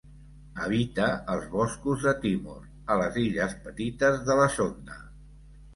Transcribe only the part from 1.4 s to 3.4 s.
boscos de Timor, a les